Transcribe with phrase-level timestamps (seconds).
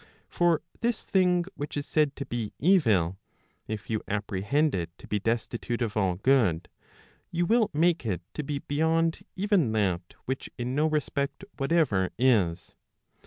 [0.29, 3.19] For this thing which is said to be evil,
[3.67, 6.69] if you apprehend it to be destitute of all good,
[7.29, 12.73] you will make it to be beyond even that which in no respect whatever is.